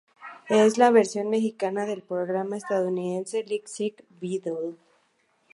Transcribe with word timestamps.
Es 0.49 0.79
la 0.79 0.89
versión 0.89 1.29
mexicana 1.29 1.85
del 1.85 2.01
programa 2.01 2.57
estadounidense 2.57 3.43
Lip 3.43 3.67
Sync 3.67 4.01
Battle. 4.19 4.77